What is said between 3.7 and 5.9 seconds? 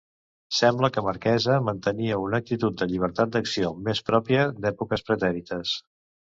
més pròpia d'èpoques pretèrites.